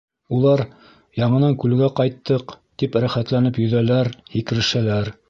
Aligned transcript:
Улар, 0.35 0.61
яңынан 1.17 1.53
күлгә 1.63 1.89
ҡайттыҡ, 1.99 2.55
тип 2.85 2.97
рәхәтләнеп 3.07 3.63
йөҙәләр, 3.67 4.15
һикерешәләр. 4.37 5.17